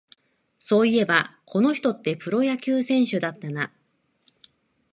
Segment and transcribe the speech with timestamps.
[0.57, 3.71] そういえば、この人ってプロ野球選手だったな